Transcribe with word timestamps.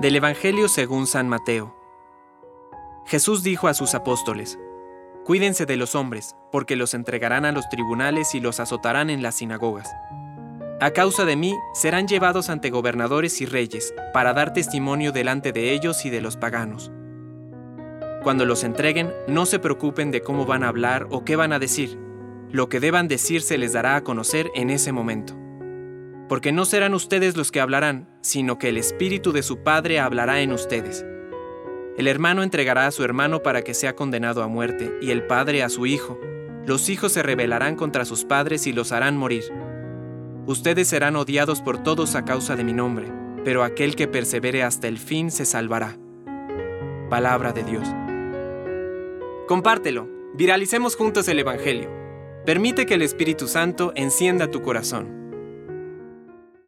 Del 0.00 0.16
Evangelio 0.16 0.66
según 0.66 1.06
San 1.06 1.28
Mateo. 1.28 1.72
Jesús 3.06 3.44
dijo 3.44 3.68
a 3.68 3.74
sus 3.74 3.94
apóstoles, 3.94 4.58
Cuídense 5.24 5.66
de 5.66 5.76
los 5.76 5.94
hombres, 5.94 6.34
porque 6.50 6.74
los 6.74 6.94
entregarán 6.94 7.44
a 7.44 7.52
los 7.52 7.68
tribunales 7.68 8.34
y 8.34 8.40
los 8.40 8.58
azotarán 8.58 9.08
en 9.08 9.22
las 9.22 9.36
sinagogas. 9.36 9.88
A 10.80 10.90
causa 10.90 11.24
de 11.24 11.36
mí 11.36 11.54
serán 11.74 12.08
llevados 12.08 12.50
ante 12.50 12.70
gobernadores 12.70 13.40
y 13.40 13.46
reyes, 13.46 13.94
para 14.12 14.34
dar 14.34 14.52
testimonio 14.52 15.12
delante 15.12 15.52
de 15.52 15.72
ellos 15.72 16.04
y 16.04 16.10
de 16.10 16.20
los 16.20 16.36
paganos. 16.36 16.90
Cuando 18.24 18.46
los 18.46 18.64
entreguen, 18.64 19.14
no 19.28 19.46
se 19.46 19.60
preocupen 19.60 20.10
de 20.10 20.22
cómo 20.22 20.44
van 20.44 20.64
a 20.64 20.68
hablar 20.68 21.06
o 21.12 21.24
qué 21.24 21.36
van 21.36 21.52
a 21.52 21.60
decir. 21.60 22.00
Lo 22.50 22.68
que 22.68 22.80
deban 22.80 23.06
decir 23.06 23.42
se 23.42 23.58
les 23.58 23.72
dará 23.72 23.94
a 23.94 24.02
conocer 24.02 24.50
en 24.56 24.70
ese 24.70 24.90
momento 24.90 25.43
porque 26.28 26.52
no 26.52 26.64
serán 26.64 26.94
ustedes 26.94 27.36
los 27.36 27.50
que 27.50 27.60
hablarán, 27.60 28.08
sino 28.22 28.58
que 28.58 28.68
el 28.68 28.76
Espíritu 28.76 29.32
de 29.32 29.42
su 29.42 29.62
Padre 29.62 30.00
hablará 30.00 30.40
en 30.40 30.52
ustedes. 30.52 31.04
El 31.96 32.08
hermano 32.08 32.42
entregará 32.42 32.86
a 32.86 32.90
su 32.90 33.04
hermano 33.04 33.42
para 33.42 33.62
que 33.62 33.72
sea 33.72 33.94
condenado 33.94 34.42
a 34.42 34.48
muerte, 34.48 34.98
y 35.00 35.12
el 35.12 35.26
padre 35.26 35.62
a 35.62 35.68
su 35.68 35.86
hijo. 35.86 36.18
Los 36.66 36.88
hijos 36.88 37.12
se 37.12 37.22
rebelarán 37.22 37.76
contra 37.76 38.04
sus 38.04 38.24
padres 38.24 38.66
y 38.66 38.72
los 38.72 38.90
harán 38.90 39.16
morir. 39.16 39.44
Ustedes 40.46 40.88
serán 40.88 41.14
odiados 41.14 41.62
por 41.62 41.82
todos 41.82 42.16
a 42.16 42.24
causa 42.24 42.56
de 42.56 42.64
mi 42.64 42.72
nombre, 42.72 43.12
pero 43.44 43.62
aquel 43.62 43.94
que 43.94 44.08
persevere 44.08 44.64
hasta 44.64 44.88
el 44.88 44.98
fin 44.98 45.30
se 45.30 45.44
salvará. 45.44 45.96
Palabra 47.10 47.52
de 47.52 47.62
Dios. 47.62 47.86
Compártelo, 49.46 50.08
viralicemos 50.34 50.96
juntos 50.96 51.28
el 51.28 51.38
Evangelio. 51.38 51.90
Permite 52.44 52.86
que 52.86 52.94
el 52.94 53.02
Espíritu 53.02 53.46
Santo 53.46 53.92
encienda 53.94 54.50
tu 54.50 54.62
corazón. 54.62 55.23